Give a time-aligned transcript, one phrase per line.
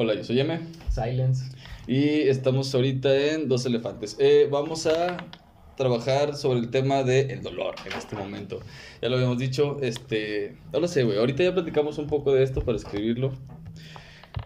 [0.00, 0.60] Hola, yo soy M.
[0.90, 1.50] Silence.
[1.88, 4.16] Y estamos ahorita en Dos Elefantes.
[4.20, 5.16] Eh, vamos a
[5.76, 8.60] trabajar sobre el tema del el dolor en este momento.
[9.02, 10.54] Ya lo habíamos dicho, este...
[10.72, 11.18] No lo sé, güey.
[11.18, 13.32] Ahorita ya platicamos un poco de esto para escribirlo.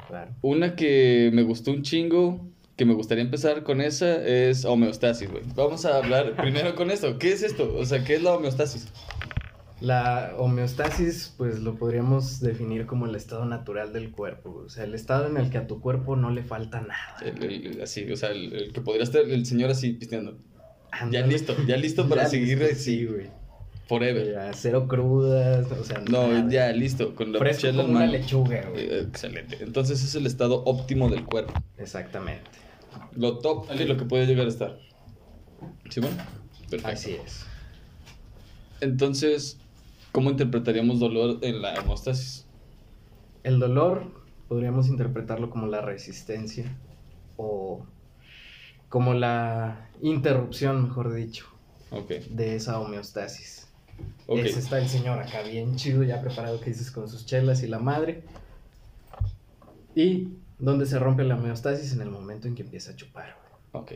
[0.08, 0.30] Claro.
[0.40, 2.40] Una que me gustó un chingo,
[2.78, 5.42] que me gustaría empezar con esa, es homeostasis, güey.
[5.54, 7.18] Vamos a hablar primero con esto.
[7.18, 7.76] ¿Qué es esto?
[7.76, 8.88] O sea, ¿qué es la homeostasis?
[9.82, 14.62] La homeostasis, pues lo podríamos definir como el estado natural del cuerpo.
[14.66, 17.16] O sea, el estado en el que a tu cuerpo no le falta nada.
[17.24, 20.38] El- el- así, o sea, el, el que podría estar el señor así pisteando.
[21.10, 23.26] Ya listo, ya listo para Ya seguir listo, así, Sí, güey.
[23.88, 24.32] forever.
[24.32, 26.48] Ya, cero crudas, o sea, No, nada.
[26.50, 28.12] ya listo, con la Fresco como una mano.
[28.12, 28.84] lechuga, güey.
[28.84, 29.58] Eh, Excelente.
[29.62, 31.54] Entonces es el estado óptimo del cuerpo.
[31.78, 32.48] Exactamente.
[33.16, 34.78] Lo top lo que puede llegar a estar.
[35.90, 36.16] ¿Sí, bueno?
[36.70, 36.88] Perfecto.
[36.88, 37.46] Así es.
[38.80, 39.58] Entonces,
[40.12, 42.46] ¿cómo interpretaríamos dolor en la hemostasis?
[43.42, 44.04] El dolor
[44.48, 46.76] podríamos interpretarlo como la resistencia
[47.36, 47.84] o
[48.88, 51.46] como la interrupción, mejor dicho,
[52.30, 53.68] de esa homeostasis.
[54.26, 54.38] ok.
[54.38, 57.66] Ese está el señor acá bien chido, ya preparado que dices con sus chelas y
[57.66, 58.22] la madre.
[59.94, 63.36] Y donde se rompe la homeostasis en el momento en que empieza a chupar.
[63.72, 63.92] Ok.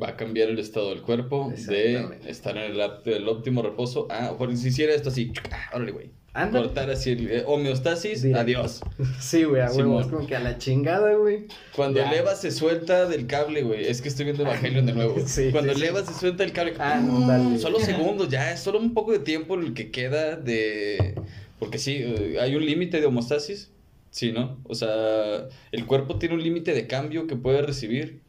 [0.00, 4.56] Va a cambiar el estado del cuerpo de estar en el, óptimo reposo a, por
[4.56, 6.10] si hiciera esto así, ah, órale, güey.
[6.34, 6.64] Ándale.
[6.64, 8.80] Cortar así el eh, homeostasis, adiós.
[9.20, 11.46] Sí, güey, a huevo, es como que a la chingada, güey.
[11.76, 12.10] Cuando Ya.
[12.10, 13.84] el Eva se suelta del cable, güey.
[13.84, 15.16] Es que estoy viendo Evangelion de nuevo.
[15.26, 15.88] Sí, Cuando sí, el sí.
[15.88, 16.72] Eva se suelta del cable.
[16.78, 17.58] Ándale.
[17.58, 18.50] Solo segundos, ya.
[18.50, 21.14] Es solo un poco de tiempo el que queda de.
[21.58, 23.70] Porque sí, eh, hay un límite de homostasis.
[24.10, 24.58] Sí, ¿no?
[24.64, 28.21] O sea, el cuerpo tiene un límite de cambio que puede recibir.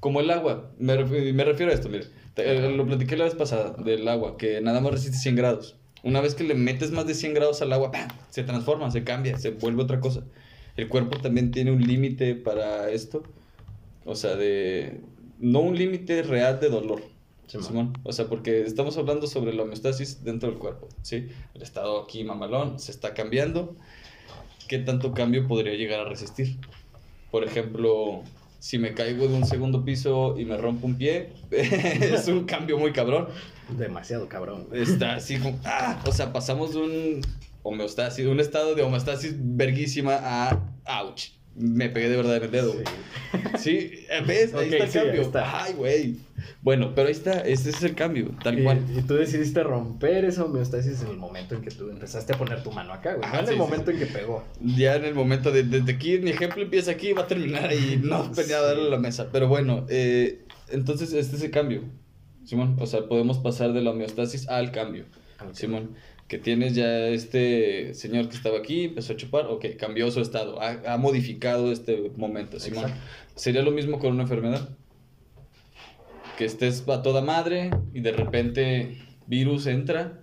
[0.00, 0.70] Como el agua.
[0.78, 2.06] Me, ref- me refiero a esto, mire.
[2.34, 5.76] Te- eh, Lo platiqué la vez pasada del agua, que nada más resiste 100 grados.
[6.02, 8.08] Una vez que le metes más de 100 grados al agua, ¡pam!
[8.30, 10.22] se transforma, se cambia, se vuelve otra cosa.
[10.76, 13.22] El cuerpo también tiene un límite para esto.
[14.06, 15.00] O sea, de.
[15.38, 17.02] No un límite real de dolor.
[17.46, 17.66] Simón.
[17.66, 17.92] Simón.
[18.04, 21.28] O sea, porque estamos hablando sobre la homeostasis dentro del cuerpo, ¿sí?
[21.54, 23.74] El estado aquí mamalón se está cambiando.
[24.68, 26.56] ¿Qué tanto cambio podría llegar a resistir?
[27.30, 28.22] Por ejemplo,
[28.60, 32.78] si me caigo de un segundo piso y me rompo un pie, es un cambio
[32.78, 33.28] muy cabrón.
[33.76, 34.68] Demasiado cabrón.
[34.72, 37.20] Está así como, ah, o sea, pasamos de un
[37.62, 42.50] homeostasis, de un estado de homeostasis verguísima a, ouch, me pegué de verdad en el
[42.50, 42.74] dedo.
[43.58, 44.54] Sí, ¿ves?
[44.54, 45.22] Ahí está el sí, cambio.
[45.22, 45.64] está.
[45.64, 46.16] Ay, güey.
[46.62, 48.80] Bueno, pero ahí está, ese es el cambio, tal Y, cual.
[48.96, 52.62] y tú decidiste romper esa homeostasis en el momento en que tú empezaste a poner
[52.62, 53.30] tu mano acá, güey.
[53.30, 54.44] No en el momento en que pegó.
[54.60, 57.68] Ya en el momento de, desde aquí, mi ejemplo empieza aquí y va a terminar
[57.68, 58.00] ahí.
[58.04, 59.28] No venía a darle a la mesa.
[59.32, 61.82] Pero bueno, eh, entonces este es el cambio,
[62.44, 62.76] Simón.
[62.80, 65.04] O sea, podemos pasar de la homeostasis al cambio,
[65.46, 65.54] Ok.
[65.54, 65.94] Simón.
[66.28, 70.60] Que tienes ya este señor que estaba aquí, empezó a chupar, ok, cambió su estado,
[70.62, 72.84] ha, ha modificado este momento, Simón.
[72.84, 73.04] Exacto.
[73.34, 74.68] Sería lo mismo con una enfermedad.
[76.38, 78.96] Que estés a toda madre y de repente
[79.26, 80.22] virus entra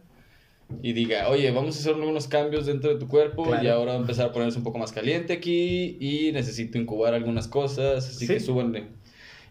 [0.82, 3.64] y diga, oye, vamos a hacer unos cambios dentro de tu cuerpo Claro.
[3.64, 7.14] y ahora va a empezar a ponerse un poco más caliente aquí y necesito incubar
[7.14, 8.34] algunas cosas, así Sí.
[8.34, 8.86] que súbanle.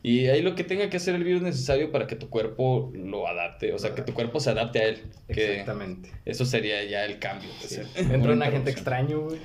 [0.02, 3.26] Y ahí lo que tenga que hacer el virus necesario para que tu cuerpo lo
[3.26, 5.02] adapte, o sea, que tu cuerpo se adapte a él.
[5.26, 6.10] Que Exactamente.
[6.24, 7.48] eso sería ya el cambio.
[7.60, 7.80] Sí.
[7.94, 9.38] pues, Entra una un agente extraño, güey.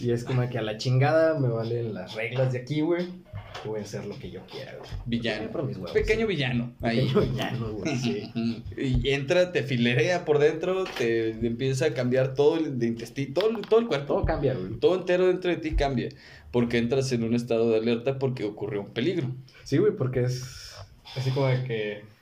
[0.00, 3.06] Y es como que a la chingada me valen las reglas de aquí, güey.
[3.64, 4.90] Voy a hacer lo que yo quiera, güey.
[5.06, 5.50] Villano.
[5.50, 6.34] Por mis huevos, Pequeño sí.
[6.34, 6.72] villano.
[6.82, 7.06] Ahí.
[7.06, 7.96] Pequeño villano, güey.
[7.98, 8.32] Sí.
[8.76, 13.80] Y entra, te filerea por dentro, te empieza a cambiar todo el intestino, todo, todo
[13.80, 14.14] el cuerpo.
[14.14, 14.78] Todo cambia, güey.
[14.80, 16.08] Todo entero dentro de ti cambia.
[16.50, 19.30] Porque entras en un estado de alerta porque ocurrió un peligro.
[19.62, 20.74] Sí, güey, porque es
[21.16, 22.13] así como de que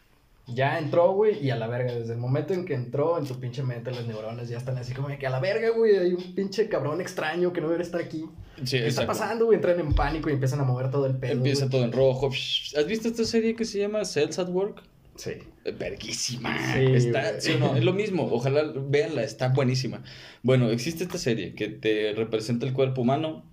[0.55, 1.93] ya entró, güey, y a la verga.
[1.93, 4.93] Desde el momento en que entró en tu pinche mente, las neuronas ya están así
[4.93, 5.97] como de que a la verga, güey.
[5.97, 8.25] Hay un pinche cabrón extraño que no debería estar aquí.
[8.65, 9.57] Sí, ¿Qué está pasando, güey?
[9.57, 11.35] Entran en pánico y empiezan a mover todo el pelo.
[11.35, 11.71] Empieza güey.
[11.71, 12.29] todo en rojo.
[12.29, 14.83] ¿Has visto esta serie que se llama Cells at Work?
[15.17, 15.33] Sí.
[15.65, 16.57] Eh, Verguísima.
[16.75, 18.29] Sí, está, sí no, es lo mismo.
[18.31, 20.03] Ojalá véanla, está buenísima.
[20.43, 23.45] Bueno, existe esta serie que te representa el cuerpo humano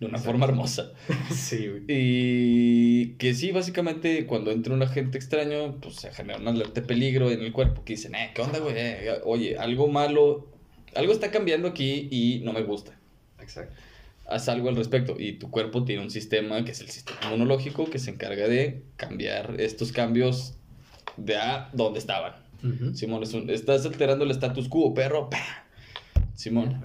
[0.00, 0.92] de una forma hermosa.
[1.34, 1.82] Sí, güey.
[1.88, 6.86] Y que sí, básicamente cuando entra un agente extraño, pues se genera una alerta de
[6.86, 8.74] peligro en el cuerpo que dicen, eh, ¿qué onda, güey?
[8.76, 10.46] Eh, Oye, algo malo,
[10.94, 12.98] algo está cambiando aquí y no me gusta.
[13.40, 13.74] Exacto.
[14.26, 15.16] Haz algo al respecto.
[15.18, 18.82] Y tu cuerpo tiene un sistema que es el sistema inmunológico que se encarga de
[18.96, 20.54] cambiar estos cambios
[21.16, 22.34] de a donde estaban.
[22.94, 25.30] Simón, es un- estás alterando el status quo, perro.
[25.30, 25.64] ¡Pah!
[26.34, 26.80] Simón,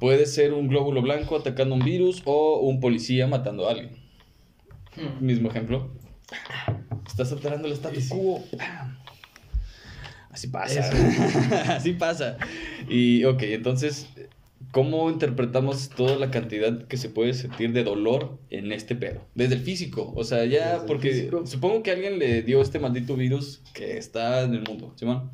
[0.00, 3.96] puede ser un glóbulo blanco atacando un virus o un policía matando a alguien.
[5.20, 5.90] Mismo ejemplo.
[7.06, 8.44] Estás alterando el status quo.
[10.30, 10.90] Así pasa.
[11.76, 12.38] Así pasa.
[12.88, 14.08] Y, ok, entonces,
[14.72, 19.20] ¿cómo interpretamos toda la cantidad que se puede sentir de dolor en este pedo?
[19.34, 23.14] Desde el físico, o sea, ya, Desde porque supongo que alguien le dio este maldito
[23.16, 25.30] virus que está en el mundo, Simón.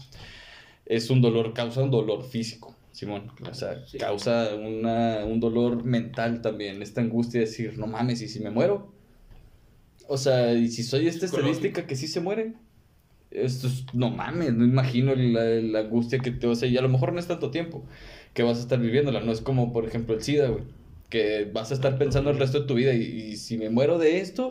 [0.85, 3.31] Es un dolor, causa un dolor físico, Simón.
[3.49, 3.97] O sea, Sí.
[3.97, 8.51] causa una, un dolor mental también, esta angustia de decir, no mames, ¿y si me
[8.51, 8.93] muero?
[10.13, 12.55] O sea, ¿y si soy esta estadística que sí se muere?
[13.31, 16.83] Esto es, no mames, no imagino la, la angustia que te, o sea, y a
[16.83, 17.85] lo mejor no es tanto tiempo
[18.35, 20.65] que vas a estar viviéndola, no es como, por ejemplo, el SIDA, güey,
[21.11, 23.99] que vas a estar pensando el resto de tu vida y, y si me muero
[23.99, 24.51] de esto,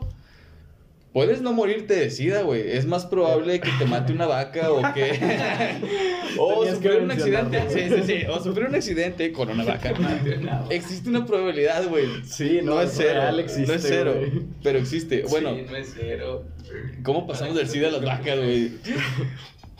[1.13, 4.81] puedes no morirte de SIDA, güey, es más probable que te mate una vaca o
[4.94, 5.11] que...
[6.38, 9.63] o Tenías que sufrir un accidente, sí, sí, sí, o sufrir un accidente con una
[9.63, 9.94] vaca.
[10.69, 12.07] Existe una probabilidad, güey.
[12.23, 14.15] Sí, No, es cero, real existe, no es cero,
[14.63, 15.23] pero existe.
[15.29, 16.45] Bueno, Sí, no es cero.
[17.03, 18.71] ¿Cómo pasamos del SIDA a las vacas, güey?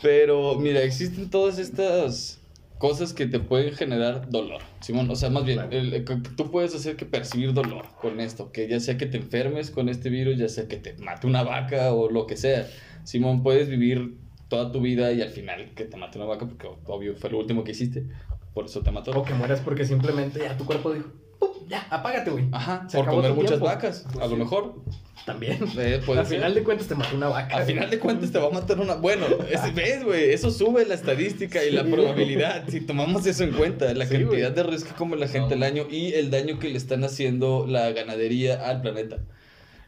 [0.02, 2.39] Pero, mira, existen todas estas
[2.80, 5.10] cosas que te pueden generar dolor, Simón.
[5.10, 8.50] O sea, más bien, el- el- tú puedes hacer que percibir dolor con esto.
[8.52, 11.42] Que ya sea que te enfermes con este virus, ya sea que te mate una
[11.42, 12.66] vaca o lo que sea.
[13.04, 14.16] Simón, puedes vivir
[14.48, 17.38] toda tu vida y al final que te mate una vaca, porque obvio fue lo
[17.38, 18.06] último que hiciste.
[18.54, 19.10] Por eso te mató.
[19.12, 21.29] O que mueras porque simplemente ya tu cuerpo dijo, "Pum,
[21.70, 22.48] ya, apágate, güey.
[22.52, 23.66] Ajá, Se por comer muchas tiempo.
[23.66, 24.04] vacas.
[24.20, 24.82] A lo mejor.
[25.24, 25.58] También.
[25.78, 27.56] eh, puede Al final de cuentas te mató una vaca.
[27.58, 28.94] Al final de cuentas te va a matar una...
[28.96, 31.90] Bueno, es- ves, güey, eso sube la estadística y la Sí.
[31.90, 34.54] probabilidad, si tomamos eso en cuenta, la Sí, cantidad güey.
[34.54, 37.66] de riesgo que come la gente al año y el daño que le están haciendo
[37.68, 39.18] la ganadería al planeta.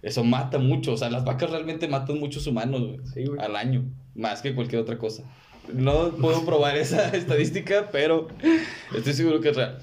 [0.02, 3.40] Eso mata mucho, o sea, las vacas realmente matan muchos humanos güey, Sí, güey.
[3.40, 3.84] al año,
[4.14, 5.22] más que cualquier otra cosa.
[5.72, 8.28] No puedo probar esa estadística, pero
[8.96, 9.78] estoy seguro que es real.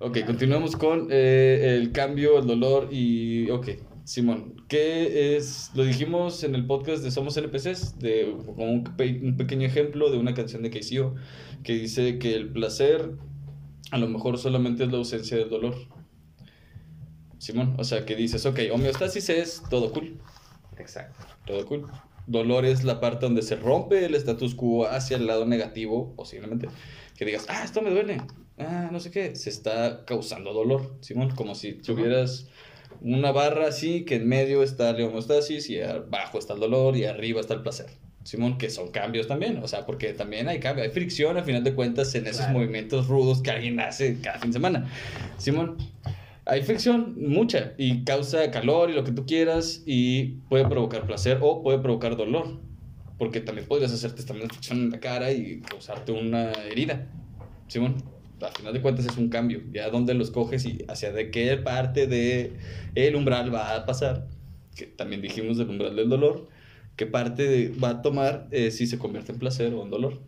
[0.00, 3.48] Ok, continuamos con eh, el cambio, el dolor y...
[3.50, 3.68] Ok,
[4.04, 5.70] Simón, ¿qué es?
[5.74, 10.10] Lo dijimos en el podcast de Somos NPCs, de, como un, pe- un pequeño ejemplo
[10.10, 11.14] de una canción de KCO
[11.62, 13.12] que dice que el placer
[13.92, 15.74] a lo mejor solamente es la ausencia del dolor.
[17.38, 20.18] Simón, o sea, que dices, ok, homeostasis es todo cool,
[20.78, 21.24] Exacto.
[21.46, 21.86] todo cool.
[22.26, 26.68] Dolor es la parte donde se rompe el status quo hacia el lado negativo, posiblemente.
[27.16, 28.16] Que digas, ah, esto me duele,
[28.58, 32.48] ah, no sé qué, se está causando dolor, Simón, como si tuvieras
[33.00, 37.04] una barra así, que en medio está la homeostasis y abajo está el dolor y
[37.04, 37.86] arriba está el placer.
[38.22, 41.62] Simón, que son cambios también, o sea, porque también hay cambio, hay fricción a final
[41.62, 42.54] de cuentas en esos Claro.
[42.54, 44.90] movimientos rudos que alguien hace cada fin de semana.
[45.36, 45.76] Simón,
[46.46, 51.38] hay fricción, mucha, y causa calor y lo que tú quieras, y puede provocar placer
[51.42, 52.60] o puede provocar dolor.
[53.18, 57.06] Porque también podrías hacerte también fricción en la cara y causarte una herida.
[57.68, 58.02] Simón,
[58.40, 59.60] al final de cuentas es un cambio.
[59.72, 62.52] Ya dónde los coges y hacia de qué parte de
[62.94, 64.26] el umbral va a pasar.
[64.74, 66.48] Que también dijimos del umbral del dolor.
[66.96, 70.20] Qué parte de- va a tomar eh, si se convierte en placer o en dolor.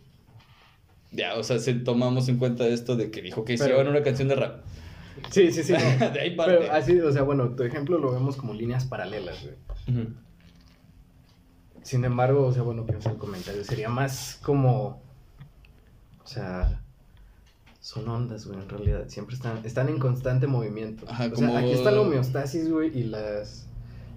[1.13, 4.29] Ya, o sea, si tomamos en cuenta esto de que dijo que en una canción
[4.29, 4.65] de rap.
[5.31, 5.73] Sí, sí, sí.
[6.01, 6.11] no.
[6.11, 6.57] de ahí parte.
[6.59, 9.55] Pero así, o sea, bueno, tu ejemplo lo vemos como líneas paralelas, güey.
[10.03, 10.13] Ujú.
[11.83, 13.63] Sin embargo, o sea, bueno, pienso el comentario.
[13.65, 15.01] Sería más como.
[16.23, 16.83] O sea.
[17.87, 19.05] Son ondas, güey, en realidad.
[19.07, 21.05] Siempre están, están en constante movimiento.
[21.09, 23.69] Ajá, o como- sea, aquí está la homeostasis, güey, y las.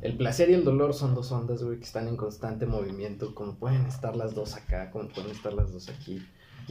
[0.01, 3.36] El placer y el dolor son dos ondas, güey, que están en constante movimiento.
[3.36, 6.19] Como pueden estar las dos acá, como pueden estar las dos aquí.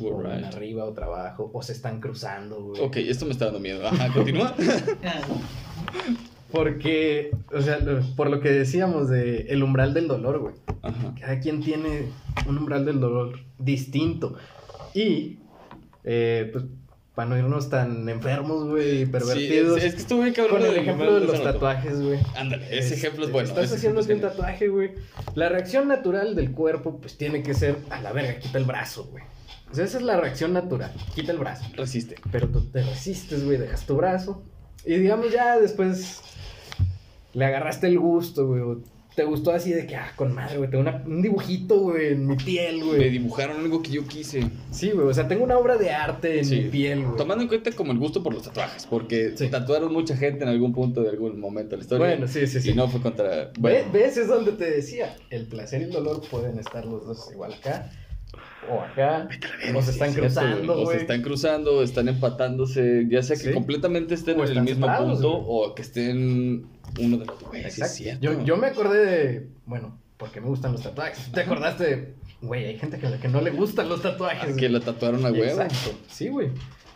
[0.02, 1.48] O arriba, otra abajo.
[1.54, 2.82] O se están cruzando, güey.
[2.82, 3.86] Ok, esto me está dando miedo.
[3.86, 4.52] Ajá, continúa.
[6.50, 10.54] Porque, o sea, lo- por lo que decíamos de el umbral del dolor, güey.
[10.82, 11.14] Ajá.
[11.20, 12.08] Cada quien tiene
[12.48, 14.34] un umbral del dolor distinto.
[14.94, 15.38] Y,
[16.04, 16.64] eh, pues,
[17.18, 19.80] para no irnos tan enfermos, güey, y pervertidos.
[19.80, 20.60] Sí, es, es que estuvo bien cabrón.
[20.60, 22.20] con el ejemplo de los tatuajes, güey.
[22.36, 23.48] Ándale, ese ejemplo es bueno.
[23.48, 24.92] Estás haciendo un es tatuaje, güey.
[25.34, 29.08] La reacción natural del cuerpo, pues, tiene que ser a la verga, quita el brazo,
[29.10, 29.24] güey.
[29.68, 30.92] O sea, esa es la reacción natural.
[31.16, 31.64] Quita el brazo.
[31.74, 32.14] Resiste.
[32.30, 34.44] Pero tú te resistes, güey, dejas tu brazo.
[34.86, 36.22] Y digamos ya después
[37.32, 38.62] le agarraste el gusto, güey.
[39.18, 40.70] Te gustó así de que, ah, con madre, güey.
[40.70, 43.10] Tengo una- un dibujito, güey, en mi piel, Me güey.
[43.10, 44.44] dibujaron algo que yo quise.
[44.70, 45.08] Sí, güey.
[45.08, 46.54] O sea, tengo una obra de arte en Sí.
[46.60, 47.16] mi piel, güey.
[47.16, 49.48] Tomando en cuenta como el gusto por los tatuajes, porque Sí.
[49.48, 52.06] tatuaron mucha gente en algún punto de algún momento de la historia.
[52.06, 52.70] Bueno, sí, sí, sí.
[52.70, 53.50] Y no fue contra.
[53.58, 54.16] Bueno, ¿Ves?
[54.18, 55.16] Es donde te decía.
[55.30, 57.90] El placer y el dolor pueden estar los dos igual acá.
[58.70, 59.28] O acá.
[59.74, 60.96] O se están cruzando, O se güey.
[60.98, 63.52] están cruzando, están empatándose, ya sea que Sí.
[63.52, 66.66] completamente estén O en el mismo punto o que estén
[67.00, 67.48] uno de los dos.
[67.48, 68.18] Güey.
[68.20, 69.48] Yo, yo me acordé de.
[69.66, 71.30] Bueno, porque me gustan los tatuajes.
[71.32, 72.14] ¿Te acordaste de.?
[72.42, 74.54] Güey, hay gente que a la que no le gustan los tatuajes.
[74.54, 75.44] Ah, que la tatuaron a huevo.
[75.62, 75.98] Exacto.
[76.08, 76.50] Sí, güey.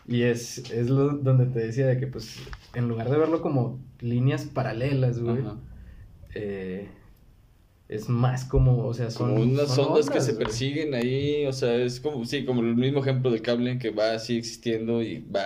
[0.07, 2.37] Y es, es lo, donde te decía de que, pues,
[2.75, 5.39] en lugar de verlo como líneas paralelas, güey,
[6.35, 6.89] eh,
[7.95, 9.31] es más como, o sea, son.
[9.31, 12.75] Como unas son ondas que se persiguen ahí, o sea, es como, sí, como el
[12.75, 15.43] mismo ejemplo del cable que va así existiendo y va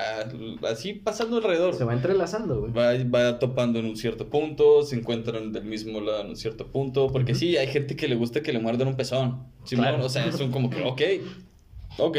[0.70, 1.74] así pasando alrededor.
[1.74, 2.72] Se va entrelazando, güey.
[2.72, 6.66] Va, va topando en un cierto punto, se encuentran del mismo lado en un cierto
[6.68, 10.04] punto, porque sí, hay gente que le gusta que le muerdan un pezón, Claro.
[10.04, 11.02] o sea, son como que, ok,
[11.98, 12.16] ok,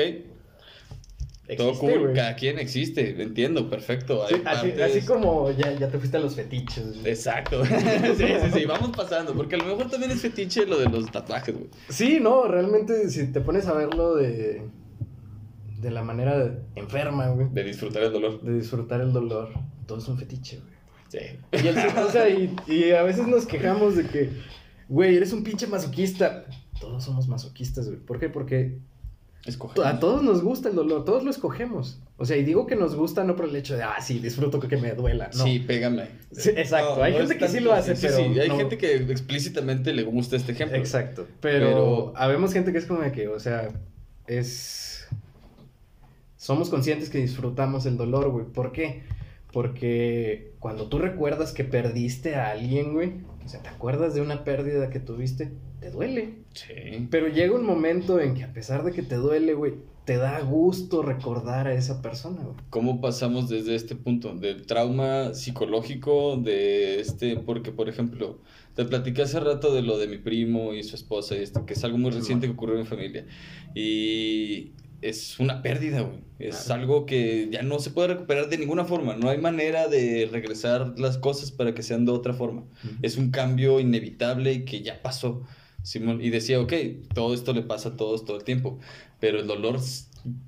[1.55, 4.27] todo cool, cada quien existe, entiendo, perfecto.
[4.27, 6.97] Sí, así, así como ya, ya te fuiste a los fetiches.
[6.99, 7.07] güey.
[7.09, 7.73] Exacto, sí,
[8.17, 11.55] sí, sí, vamos pasando, porque a lo mejor también es fetiche lo de los tatuajes,
[11.55, 11.69] güey.
[11.89, 14.63] Sí, no, realmente si te pones a verlo de,
[15.79, 18.41] de la manera enferma, güey, De disfrutar el dolor.
[18.41, 19.49] de disfrutar el dolor,
[19.85, 20.77] todo es un fetiche, güey.
[21.09, 21.19] Sí.
[21.63, 24.29] Y, el- o sea, y, y a veces nos quejamos de que,
[24.89, 26.45] güey, eres un pinche masoquista.
[26.81, 27.97] Todos somos masoquistas, güey.
[27.99, 28.27] ¿Por qué?
[28.27, 28.77] Porque
[29.83, 32.01] A todos nos gusta el dolor, todos lo escogemos.
[32.17, 34.59] O sea, y digo que nos gusta no por el hecho de, ah, sí, disfruto
[34.59, 35.29] que me duela.
[35.37, 35.43] No.
[35.45, 36.09] Sí, pégame.
[36.31, 37.01] Sí, exacto.
[37.01, 40.35] Hay gente que sí lo hace, sí, pero Sí, hay gente que explícitamente le gusta
[40.35, 40.77] este ejemplo.
[40.77, 41.27] Exacto.
[41.39, 43.69] Pero, Pero- habemos gente que es como de que, o sea,
[44.25, 45.07] es.
[46.35, 48.45] Somos conscientes que disfrutamos el dolor, güey.
[48.45, 49.03] ¿Por qué?
[49.53, 53.13] Porque cuando tú recuerdas que perdiste a alguien, güey,
[53.45, 56.35] o sea, te acuerdas de una pérdida que tuviste, te duele.
[56.53, 57.07] Sí.
[57.11, 59.73] Pero llega un momento en que a pesar de que te duele, güey,
[60.05, 62.55] te da gusto recordar a esa persona, güey.
[62.69, 64.33] ¿Cómo pasamos desde este punto?
[64.35, 68.39] Del trauma psicológico, de este, porque por ejemplo,
[68.75, 71.73] te platicé hace rato de lo de mi primo y su esposa y esto, que
[71.73, 73.25] es algo muy reciente que ocurrió en mi familia.
[73.75, 76.19] Y es una pérdida, güey.
[76.39, 76.81] Es Claro.
[76.81, 79.15] algo que ya no se puede recuperar de ninguna forma.
[79.15, 82.63] No hay manera de regresar las cosas para que sean de otra forma.
[83.01, 85.43] Es un cambio inevitable que ya pasó.
[85.87, 86.73] Simón, y decía, ok,
[87.13, 88.77] todo esto le pasa a todos todo el tiempo,
[89.21, 89.79] pero el dolor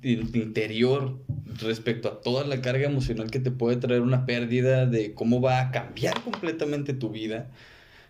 [0.02, 1.18] interior
[1.62, 5.62] respecto a toda la carga emocional que te puede traer una pérdida de cómo va
[5.62, 7.50] a cambiar completamente tu vida,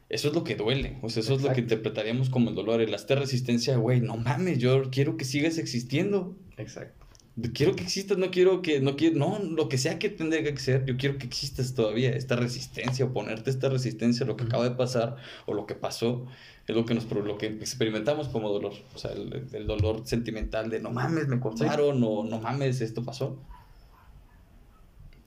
[0.09, 2.81] eso es lo que duele, o sea, eso es lo que interpretaríamos como el dolor,
[2.81, 7.07] el hacer resistencia, güey, no mames, yo quiero que sigas existiendo, Exacto.
[7.55, 10.57] Quiero que existas, no quiero que, no quiero, no, lo que sea que tendría que
[10.59, 14.65] ser, yo quiero que existas todavía, esta resistencia, oponerte a esta resistencia, lo que acaba
[14.69, 15.17] de pasar
[15.47, 16.27] o lo que pasó,
[16.67, 20.71] es lo que nos, lo que experimentamos como dolor, o sea, el, el dolor sentimental
[20.71, 23.39] de no mames, me contaron, o no mames, esto pasó.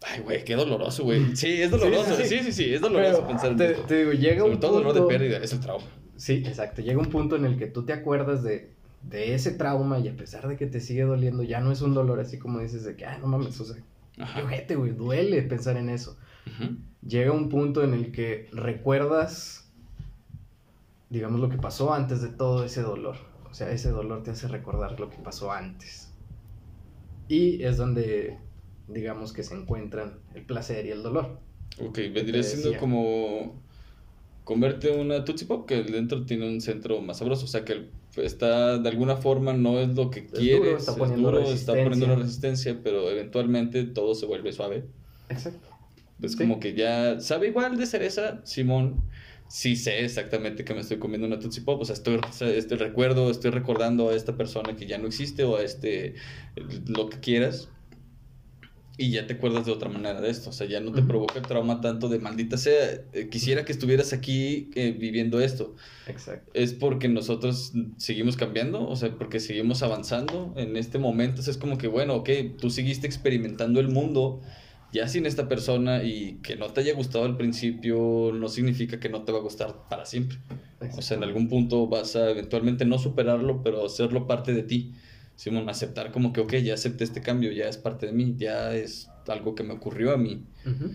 [0.05, 1.35] Ay, güey, qué doloroso, güey.
[1.35, 2.51] Sí, es doloroso, sí, sí, sí, sí.
[2.51, 3.83] sí, es doloroso Pero pensar en te, esto.
[3.83, 5.85] te digo, llega Sobre un todo dolor de punto- pérdida, es el trauma.
[6.17, 6.81] Sí, exacto.
[6.81, 8.72] Llega un punto en el que tú te acuerdas de,
[9.03, 11.93] de ese trauma y a pesar de que te sigue doliendo, ya no es un
[11.93, 13.77] dolor así como dices de que, ah, no mames, o sea,
[14.15, 14.43] qué Ajá.
[14.43, 16.17] ojete, güey, duele pensar en eso.
[17.05, 19.71] Llega un punto en el que recuerdas,
[21.09, 23.17] digamos, lo que pasó antes de todo ese dolor.
[23.49, 26.11] O sea, ese dolor te hace recordar lo que pasó antes.
[27.27, 28.39] Y es donde,
[28.87, 31.39] digamos, que se encuentran el placer y el dolor.
[31.79, 33.62] Ok, vendría siendo como
[34.43, 38.77] comerte una Tootsie Pop que dentro tiene un centro más sabroso, o sea que está
[38.77, 42.15] de alguna forma no es lo que duro, quieres, está es duro, está poniendo la
[42.15, 44.83] resistencia, pero eventualmente todo se vuelve suave.
[45.29, 45.69] Exacto.
[46.21, 46.37] Es Sí.
[46.37, 49.01] como que ya sabe igual de cereza, Simón.
[49.49, 52.19] Sí sé exactamente que me estoy comiendo una Tootsie Pop, o sea, estoy,
[52.55, 56.15] este recuerdo, estoy recordando a esta persona que ya no existe o a este,
[56.87, 57.69] lo que quieras.
[58.95, 61.39] Y ya te acuerdas de otra manera de esto, o sea, ya no te provoca
[61.39, 65.75] el trauma tanto de maldita sea, eh, quisiera que estuvieras aquí eh, viviendo esto.
[66.07, 66.51] Exacto.
[66.53, 71.41] Es porque nosotros seguimos cambiando, o sea, porque seguimos avanzando en este momento.
[71.41, 74.41] es como que, bueno, ok, tú seguiste experimentando el mundo
[74.93, 79.09] ya sin esta persona y que no te haya gustado al principio no significa que
[79.09, 80.37] no te va a gustar para siempre.
[80.95, 84.93] O sea, en algún punto vas a eventualmente no superarlo, pero hacerlo parte de ti.
[85.43, 88.73] Simón, aceptar como que, ok, ya acepté este cambio, ya es parte de mí, ya
[88.73, 90.45] es algo que me ocurrió a mí.
[90.65, 90.91] Ujú.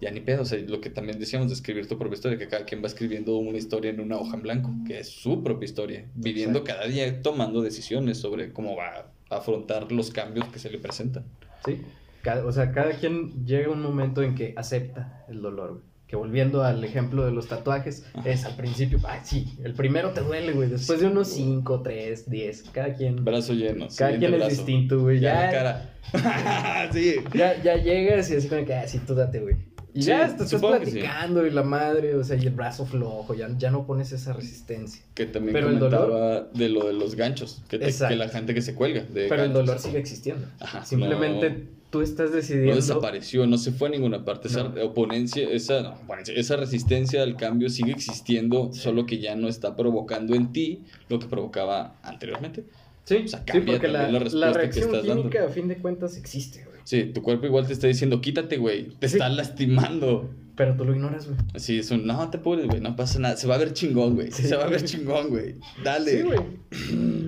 [0.00, 2.48] Ya ni pedo, o sea, lo que también decíamos de escribir tu propia historia, que
[2.48, 5.66] cada quien va escribiendo una historia en una hoja en blanco, que es su propia
[5.66, 6.80] historia, viviendo Exacto.
[6.80, 11.24] cada día tomando decisiones sobre cómo va a afrontar los cambios que se le presentan.
[11.66, 11.82] Sí.
[12.22, 15.84] Cada- o sea, cada quien llega a un momento en que acepta el dolor, güey.
[16.12, 18.28] Que volviendo al ejemplo de los tatuajes, Ajá.
[18.28, 20.68] es al principio, ay, sí, el primero te duele, güey.
[20.68, 23.24] Después de unos 5, 3, 10, cada quien.
[23.24, 23.88] Brazo lleno.
[23.96, 25.20] Cada quien es distinto, güey.
[25.20, 26.90] Ya, Ya, la cara.
[26.92, 27.14] sí.
[27.32, 29.56] ya, ya llegas y así como que, ah, sí, tú date, güey.
[29.94, 30.66] Y Sí, ya te estás que sí.
[30.66, 34.34] platicando y la madre, o sea, y el brazo flojo, ya, ya no pones esa
[34.34, 35.02] resistencia.
[35.14, 38.12] Que también Pero el comentaba de lo de los ganchos, que, te- Exacto.
[38.12, 39.00] que la gente que se cuelga.
[39.04, 40.46] De Pero el dolor sigue existiendo.
[40.60, 42.74] Ajá, Simplemente no- tú estás No decidiendo.
[42.74, 44.48] desapareció, no se fue a ninguna parte.
[44.48, 44.82] Esa No.
[44.84, 49.76] oponencia, esa, no, oponencia, esa resistencia al cambio sigue existiendo, solo que ya no está
[49.76, 52.64] provocando en ti lo que provocaba anteriormente.
[53.04, 55.48] Sí, O sea, sí, cambia porque la, la la, respuesta que reacción estás química, a
[55.48, 56.80] fin de cuentas, existe, güey.
[56.84, 59.16] Sí, tu cuerpo igual te está diciendo, quítate, güey, te Sí.
[59.16, 60.30] está lastimando.
[60.54, 61.38] Pero tú lo ignoras, güey.
[61.56, 63.36] Sí, es un, no te apures, güey, no pasa nada.
[63.38, 64.30] Se va a ver chingón, güey.
[64.30, 64.42] Sí.
[64.42, 65.56] Se va a ver chingón, güey.
[65.82, 66.10] Dale.
[66.10, 66.38] Sí, güey.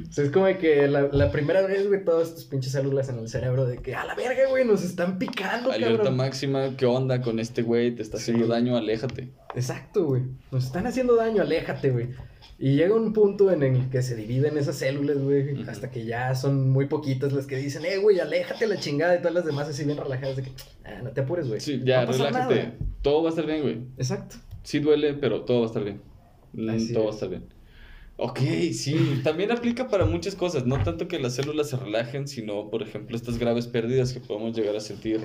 [0.08, 3.08] O sea, es como de que la, la primera vez, güey, todas estas pinches células
[3.08, 6.16] en el cerebro de que a la verga, güey, nos están picando, Alerta cabrón.
[6.16, 7.94] máxima, ¿qué onda con este güey?
[7.94, 8.50] Te está haciendo Sí.
[8.50, 9.30] daño, aléjate.
[9.54, 10.22] Exacto, güey.
[10.52, 12.08] Nos están haciendo daño, aléjate, güey.
[12.58, 16.34] Y llega un punto en el que se dividen esas células, güey, hasta que ya
[16.34, 19.68] son muy poquitas las que dicen, eh, güey, aléjate la chingada y todas las demás
[19.68, 20.52] así bien relajadas de que,
[20.84, 21.60] ah, no te apures, güey.
[21.60, 22.54] Sí, ya, relájate.
[22.54, 22.74] nada".
[23.04, 23.78] Todo va a estar bien, güey.
[23.98, 24.36] Exacto.
[24.64, 26.00] Sí duele, pero todo va a estar bien.
[26.54, 27.16] Mm, Así todo va a es.
[27.16, 27.44] estar bien.
[28.16, 28.38] Ok,
[28.72, 32.80] sí, también aplica para muchas cosas, no tanto que las células se relajen, sino, por
[32.82, 35.20] ejemplo, estas graves pérdidas que podemos llegar a sentir,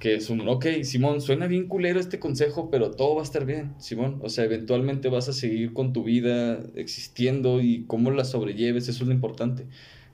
[0.00, 3.46] que es un, ok, Simón, suena bien culero este consejo, pero todo va a estar
[3.46, 8.24] bien, Simón, o sea, eventualmente vas a seguir con tu vida existiendo y cómo la
[8.24, 9.66] sobrelleves, eso es lo importante,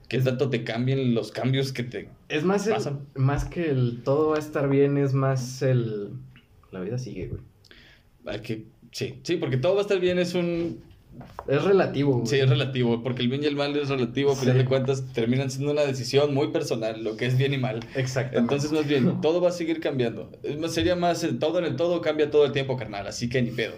[0.07, 2.07] que tanto te cambien los cambios que te...
[2.29, 2.75] Es más, el-
[3.15, 6.11] más que el todo va a estar bien, es más el...
[6.73, 7.41] La vida sigue, güey.
[8.25, 10.81] hay que sí, sí, porque todo va a estar bien, es un...
[11.47, 12.25] Es relativo, güey.
[12.25, 14.63] Sí, es relativo, porque el bien y el mal es relativo, a final Sí.
[14.63, 17.81] de cuentas terminan siendo una decisión muy personal, lo que es bien y mal.
[17.95, 18.39] Exactamente.
[18.39, 20.31] Entonces, más bien, todo va a seguir cambiando.
[20.41, 23.41] Es más, sería más, todo en el todo cambia todo el tiempo, carnal, así que
[23.43, 23.75] ni pedo.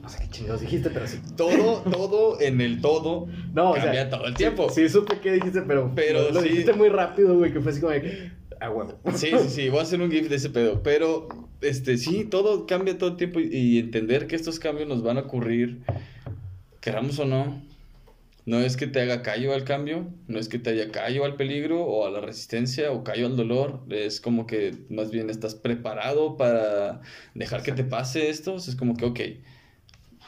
[0.00, 1.20] No sé qué chingados dijiste, pero sí.
[1.36, 4.68] Todo, todo en el todo No, o cambia sea, todo el tiempo.
[4.70, 6.48] Sí, supe qué dijiste, pero, Pero lo sí.
[6.48, 8.98] dijiste muy rápido, güey, que fue así como de ah, huevo.
[9.14, 10.82] Sí, sí, sí, voy a hacer un GIF de ese pedo.
[10.82, 11.28] Pero,
[11.60, 15.18] este, sí, todo cambia todo el tiempo y, y entender que estos cambios nos van
[15.18, 15.82] a ocurrir,
[16.80, 17.62] queramos o no.
[18.44, 21.36] No es que te haga callo al cambio, no es que te haya callo al
[21.36, 23.84] peligro o a la resistencia o callo al dolor.
[23.88, 27.02] Es como que más bien estás preparado para
[27.34, 28.54] dejar que te pase esto.
[28.54, 29.20] O sea, es como que, ok,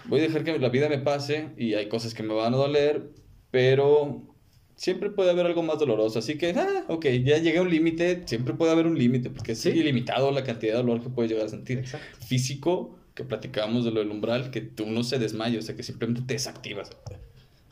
[0.05, 2.57] voy a dejar que la vida me pase y hay cosas que me van a
[2.57, 3.11] doler,
[3.51, 4.34] pero
[4.77, 6.19] siempre puede haber algo más doloroso.
[6.19, 9.53] Así que, ah, ok, ya llegué a un límite, siempre puede haber un límite, porque
[9.53, 9.71] es Sí.
[9.71, 11.79] ilimitado la cantidad de dolor que puedes llegar a sentir.
[11.79, 12.07] Exacto.
[12.27, 15.83] Físico, que platicábamos de lo del umbral, que tú no se desmaya, o sea, que
[15.83, 16.91] simplemente te desactivas.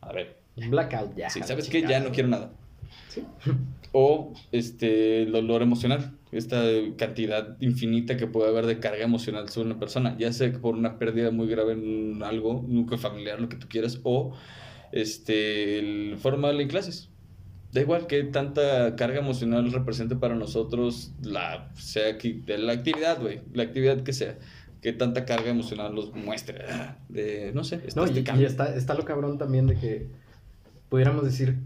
[0.00, 1.28] A ver, Un blackout ya.
[1.34, 2.52] la sabes que ya no quiero nada.
[3.08, 3.22] Sí.
[3.94, 6.62] O este, el dolor emocional, esta
[6.96, 10.98] cantidad infinita que puede haber de carga emocional sobre una persona, ya sea por una
[10.98, 14.32] pérdida muy grave en algo, un núcleo familiar, lo que tú quieras, o
[14.92, 17.08] este, el formal en clases.
[17.72, 23.40] Da igual que tanta carga emocional represente para nosotros la, sea que, la actividad, güey,
[23.54, 24.38] la actividad que sea,
[24.82, 28.44] que tanta carga emocional los muestre, ah, de, no sé, está No, este y, y
[28.44, 30.06] está, está lo cabrón también de que
[30.90, 31.56] pudiéramos decir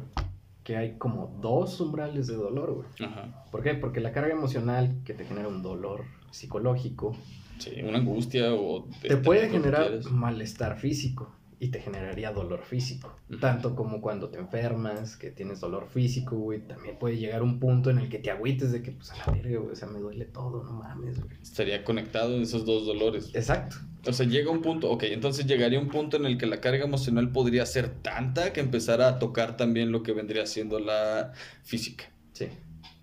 [0.63, 3.09] que hay como dos umbrales de dolor, güey.
[3.09, 3.75] Ajá, ¿Por qué?
[3.75, 7.17] Porque la carga emocional que te genera un dolor psicológico
[7.59, 8.85] sí, una angustia o...
[8.85, 13.17] te estrés, puede generar malestar físico y te generaría dolor físico.
[13.41, 17.91] Tanto como cuando te enfermas, que tienes dolor físico, güey, también puede llegar un punto
[17.91, 19.99] en el que te agüites de que, pues, a la verga, güey, o sea, me
[19.99, 21.41] duele todo, no mames, güey.
[21.41, 23.35] estaría conectado en esos dos dolores.
[23.35, 23.77] Exacto.
[24.07, 26.85] O sea, llega un punto, ok, entonces llegaría un punto en el que la carga
[26.85, 31.33] emocional podría ser tanta que empezara a tocar también lo que vendría siendo la
[31.65, 32.05] física.
[32.33, 32.49] Sí.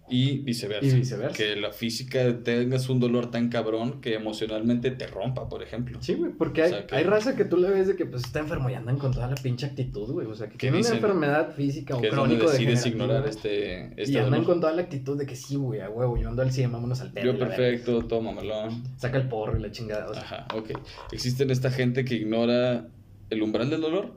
[0.10, 0.86] Y viceversa.
[0.86, 1.36] Y viceversa.
[1.38, 5.98] Que la física tengas un dolor tan cabrón que emocionalmente te rompa, por ejemplo.
[6.02, 8.06] Sí, güey, porque hay, O sea, que- hay raza que tú le ves de que
[8.06, 10.28] pues está enfermo y andan con toda la pinche actitud, güey.
[10.28, 10.98] O sea, que ¿Qué tiene dicen?
[10.98, 14.32] una enfermedad física o Que es donde crónico decides ignorar güey, este, Y este andan
[14.32, 14.46] dolor.
[14.46, 17.00] con toda la actitud de que sí, güey, a huevo, yo ando al 100, vámonos
[17.02, 17.26] al pedo.
[17.26, 18.84] Yo perfecto, todo mamalón.
[18.98, 20.10] Saca el porro y la chingada.
[20.10, 20.72] O sea, Ajá, ok.
[21.14, 22.88] ¿Existen esta gente que ignora
[23.30, 24.12] el umbral del dolor?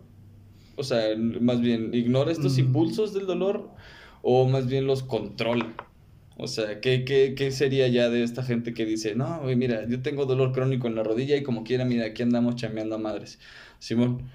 [0.75, 2.61] O sea, más bien, ¿ignora estos Mm.
[2.61, 3.71] impulsos del dolor
[4.29, 5.73] o más bien los controla?
[6.37, 10.03] O sea, ¿qué, qué, qué sería ya de esta gente que dice, no, mira, yo
[10.03, 13.39] tengo dolor crónico en la rodilla y como quiera, mira, aquí andamos chameando a madres?
[13.79, 14.29] Simón,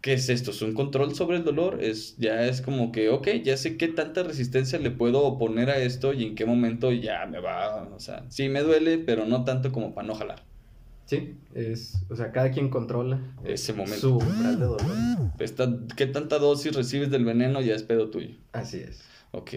[0.00, 0.52] ¿qué es esto?
[0.52, 1.82] ¿Es un control sobre el dolor?
[1.82, 5.78] Es, ya es como que, ok, ya sé qué tanta resistencia le puedo oponer a
[5.78, 9.44] esto y en qué momento ya me va, o sea, sí me duele, pero no
[9.44, 10.47] tanto como para no jalar.
[11.08, 13.98] Sí, es, o sea, cada quien controla Ese momento.
[13.98, 15.32] su umbral de dolor.
[15.40, 17.60] Esta- ¿Qué tanta dosis recibes del veneno?
[17.60, 18.36] Ya es pedo tuyo.
[18.52, 19.00] Así es.
[19.32, 19.50] Ok,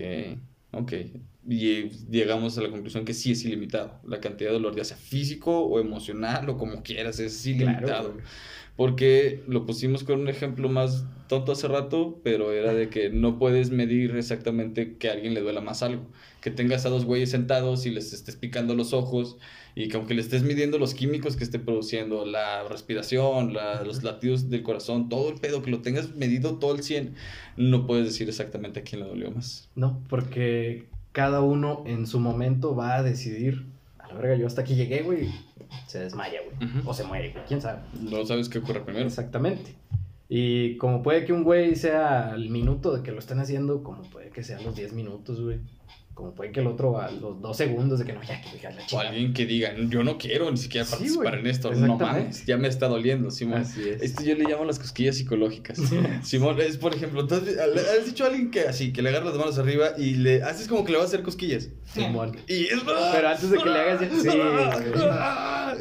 [0.72, 0.94] ok.
[1.48, 4.00] Y eh, llegamos a la conclusión que sí es ilimitado.
[4.08, 8.14] La cantidad de dolor, ya sea físico o emocional o como quieras, es ilimitado.
[8.14, 8.18] Claro.
[8.76, 13.38] Porque lo pusimos con un ejemplo más tonto hace rato, pero era de que no
[13.40, 16.08] puedes medir exactamente que a alguien le duela más algo.
[16.42, 19.38] Que tengas a dos güeyes sentados y les estés picando los ojos
[19.76, 24.04] y que aunque le estés midiendo los químicos que esté produciendo, la respiración, la- los
[24.04, 27.16] latidos del corazón, todo el pedo, que lo tengas medido todo el 100,
[27.58, 29.70] no puedes decir exactamente a quién le dolió más.
[29.76, 33.66] No, porque cada uno en su momento va a decidir,
[34.14, 35.30] la verga, yo hasta aquí llegué, güey,
[35.88, 36.72] se desmaya, güey.
[36.86, 37.82] O se muere, güey, quién sabe.
[38.02, 39.06] No sabes qué ocurre primero.
[39.06, 39.76] Exactamente.
[40.30, 44.04] Y como puede que un güey sea al minuto de que lo estén haciendo, como
[44.04, 45.60] puede que sea a los 10 minutos, güey.
[46.14, 48.76] Como puede que el otro a los dos segundos de que no, ya que dejar
[48.76, 49.02] la O chica.
[49.02, 51.40] alguien que diga, yo no quiero ni siquiera Sí, participar güey.
[51.40, 51.74] en esto.
[51.74, 53.62] No mames, ya me está doliendo, Simón.
[53.62, 54.02] Así es.
[54.02, 55.80] Esto yo le llamo las cosquillas psicológicas.
[56.24, 59.30] Simón, es por ejemplo, ¿tú has, has dicho a alguien que así, que le agarras
[59.30, 61.70] las manos arriba y le haces como que le va a hacer cosquillas?
[61.94, 62.36] Simón.
[62.48, 62.82] Y es.
[63.14, 64.22] Pero antes de que le hagas ya-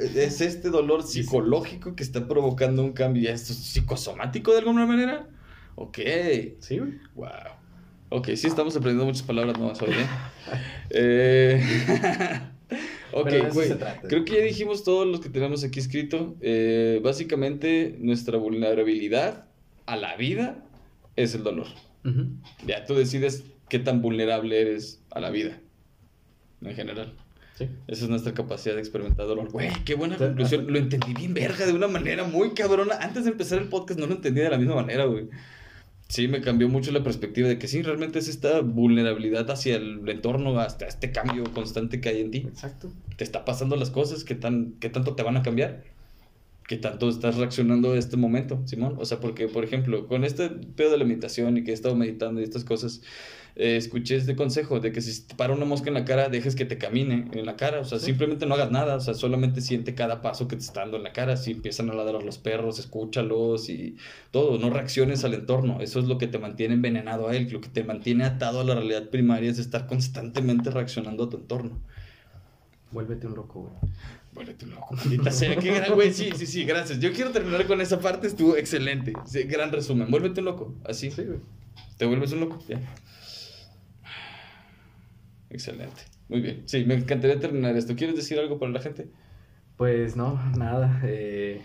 [0.01, 0.19] sí.
[0.19, 3.25] Es este dolor psicológico que está provocando un cambio.
[3.25, 5.29] ¿Ya ¿Esto es psicosomático de alguna manera?
[5.75, 5.99] Ok.
[6.61, 6.93] Sí, güey.
[7.15, 7.29] Wow.
[8.13, 10.07] Ok, sí estamos aprendiendo muchas palabras nuevas hoy, ¿eh?
[10.93, 11.63] Eh,
[13.13, 13.71] ok, güey.
[14.09, 16.35] Creo que ya dijimos todos los que tenemos aquí escrito.
[16.41, 19.47] Eh, básicamente, nuestra vulnerabilidad
[19.87, 20.65] a la vida
[21.15, 21.69] es el dolor.
[22.67, 25.61] Ya tú decides qué tan vulnerable eres a la vida.
[26.63, 27.15] En general.
[27.57, 27.69] Sí.
[27.87, 29.53] Esa es nuestra capacidad de experimentar dolor.
[29.53, 30.67] Güey, qué buena conclusión.
[30.67, 32.97] Lo entendí bien verga, de una manera muy cabrona.
[33.01, 35.29] Antes de empezar el podcast no lo entendía de la misma manera, güey.
[36.11, 40.09] Sí, me cambió mucho la perspectiva de que sí, realmente es esta vulnerabilidad hacia el
[40.09, 42.39] entorno, hasta este cambio constante que hay en ti.
[42.49, 42.91] Exacto.
[43.17, 45.85] Te está pasando las cosas, ¿qué, tan, qué tanto te van a cambiar?
[46.67, 48.97] ¿Qué tanto estás reaccionando a este momento, Simón?
[48.99, 51.95] O sea, porque, por ejemplo, con este pedo de la meditación y que he estado
[51.95, 53.03] meditando y estas cosas,
[53.57, 56.55] eh, escuché este consejo de que si te para una mosca en la cara, dejes
[56.55, 57.81] que te camine en la cara.
[57.81, 58.07] O sea, Sí.
[58.07, 58.97] simplemente no hagas nada.
[58.97, 61.37] O sea, solamente siente cada paso que te está dando en la cara.
[61.37, 63.97] Si empiezan a ladrar los perros, escúchalos y
[64.31, 64.59] todo.
[64.59, 65.81] No reacciones al entorno.
[65.81, 67.49] Eso es lo que te mantiene envenenado a él.
[67.51, 71.37] Lo que te mantiene atado a la realidad primaria es estar constantemente reaccionando a tu
[71.39, 71.81] entorno.
[72.93, 73.93] Vuélvete un loco, güey.
[74.33, 75.57] Vuélvete loco, maldita sea.
[75.57, 76.13] Qué gran, güey.
[76.13, 77.01] Sí, sí, sí, gracias.
[77.01, 78.27] Yo quiero terminar con esa parte.
[78.27, 79.13] Estuvo excelente.
[79.27, 80.11] Sí, gran resumen.
[80.11, 80.75] Vuélvete un loco.
[80.85, 81.11] Así.
[81.11, 81.39] Sí, güey.
[81.99, 82.59] ¿Te vuelves un loco?
[82.69, 82.81] Ya.
[85.51, 86.03] Excelente.
[86.29, 86.63] Muy bien.
[86.67, 87.97] Sí, me encantaría terminar esto.
[87.97, 89.09] ¿Quieres decir algo para la gente?
[89.77, 91.01] Pues no, nada.
[91.05, 91.61] eh,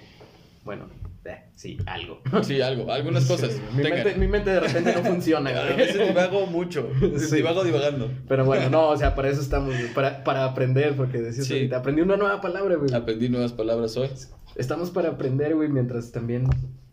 [0.64, 0.90] bueno,
[1.26, 2.22] eh, sí, algo.
[2.44, 2.92] Sí, algo.
[2.92, 3.54] Algunas cosas.
[3.54, 6.90] Sí, mi, mente, mi mente de repente no funciona, A veces divago mucho.
[7.18, 7.36] Sí.
[7.38, 8.12] Divago divagando.
[8.28, 11.54] Pero bueno, no, o sea, para eso estamos, para, para aprender, porque decías Sí.
[11.54, 12.94] ahorita, aprendí una nueva palabra, güey.
[12.94, 14.10] Aprendí nuevas palabras hoy.
[14.56, 16.46] Estamos para aprender, güey, mientras también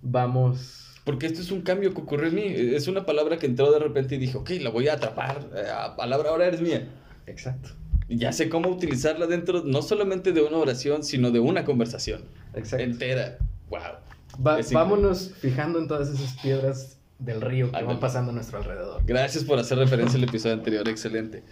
[0.03, 0.92] vamos...
[1.05, 2.45] Porque esto es un cambio que ocurrió en mí.
[2.47, 5.49] Es una palabra que entró de repente y dije, ok, la voy a atrapar.
[5.57, 6.88] Eh, a palabra ahora eres mía.
[7.27, 7.71] Exacto.
[8.09, 12.23] Ya sé cómo utilizarla dentro, no solamente de una oración, sino de una conversación
[12.55, 12.85] Exacto.
[12.85, 13.38] entera.
[13.71, 13.81] Wow.
[14.47, 17.87] Va- vámonos fijando en todas esas piedras del río que Ándale.
[17.87, 19.03] van pasando a nuestro alrededor.
[19.07, 21.43] Gracias por hacer referencia al episodio anterior, excelente.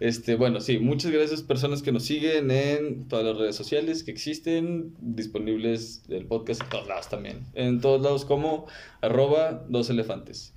[0.00, 4.10] Este, bueno, sí, muchas gracias personas que nos siguen en todas las redes sociales que
[4.10, 7.44] existen, disponibles del podcast en todos lados también.
[7.52, 8.66] En todos lados como
[9.02, 10.54] arroba dos elefantes.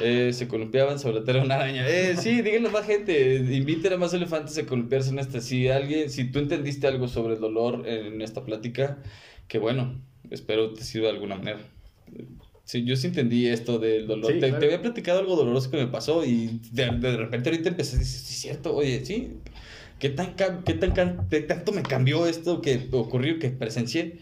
[0.00, 1.86] Eh, se columpiaban sobre la una araña.
[1.86, 5.42] Eh, sí, díganle a más gente, inviten a más elefantes a columpiarse en esta.
[5.42, 9.02] Si alguien, si tú entendiste algo sobre el dolor en esta plática,
[9.48, 11.58] que bueno, espero te sirva de alguna manera.
[12.68, 14.30] Sí, yo sí entendí esto del dolor.
[14.30, 14.58] Sí, te, claro.
[14.58, 17.98] te había platicado algo doloroso que me pasó y de, de repente ahorita empecé a
[18.00, 19.38] decir, sí, es cierto, oye, sí,
[19.98, 24.18] ¿qué, tan, qué, tan, qué tanto me cambió esto que ocurrió, que presencié?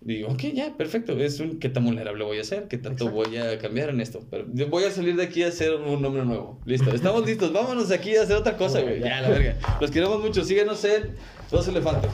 [0.00, 2.66] Digo, ok, ya, perfecto, es un, ¿qué tan vulnerable voy a ser?
[2.66, 3.30] ¿Qué tanto Exacto.
[3.30, 4.26] voy a cambiar en esto?
[4.28, 6.58] Pero voy a salir de aquí a hacer un nombre nuevo.
[6.64, 8.98] Listo, estamos listos, vámonos aquí a hacer otra cosa, güey.
[8.98, 9.56] Ya, la verga.
[9.80, 11.14] Los queremos mucho, síguenos en
[11.48, 12.10] Dos Elefantes.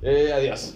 [0.00, 0.74] Eh, adiós.